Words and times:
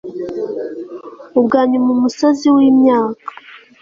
Ubwanyuma 1.39 1.87
umusozi 1.95 2.45
wimyaka 2.55 3.19